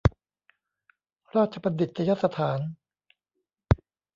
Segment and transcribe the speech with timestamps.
[1.35, 2.59] ราชบัญฑิตยสถาน